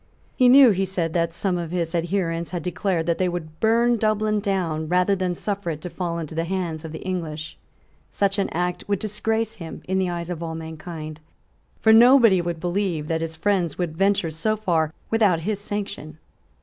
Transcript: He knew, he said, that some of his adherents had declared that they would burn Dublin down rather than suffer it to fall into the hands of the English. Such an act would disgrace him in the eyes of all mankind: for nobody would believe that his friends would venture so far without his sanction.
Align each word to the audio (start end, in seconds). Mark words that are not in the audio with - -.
He 0.35 0.49
knew, 0.49 0.71
he 0.71 0.83
said, 0.83 1.13
that 1.13 1.31
some 1.31 1.59
of 1.59 1.69
his 1.69 1.93
adherents 1.93 2.49
had 2.49 2.63
declared 2.63 3.05
that 3.05 3.19
they 3.19 3.29
would 3.29 3.59
burn 3.59 3.97
Dublin 3.97 4.39
down 4.39 4.87
rather 4.87 5.15
than 5.15 5.35
suffer 5.35 5.69
it 5.69 5.81
to 5.81 5.91
fall 5.91 6.17
into 6.17 6.33
the 6.33 6.45
hands 6.45 6.83
of 6.83 6.91
the 6.91 7.03
English. 7.03 7.55
Such 8.09 8.39
an 8.39 8.49
act 8.49 8.83
would 8.87 8.97
disgrace 8.97 9.57
him 9.57 9.83
in 9.87 9.99
the 9.99 10.09
eyes 10.09 10.31
of 10.31 10.41
all 10.41 10.55
mankind: 10.55 11.21
for 11.81 11.93
nobody 11.93 12.41
would 12.41 12.59
believe 12.59 13.07
that 13.09 13.21
his 13.21 13.35
friends 13.35 13.77
would 13.77 13.95
venture 13.95 14.31
so 14.31 14.57
far 14.57 14.91
without 15.11 15.41
his 15.41 15.59
sanction. 15.59 16.17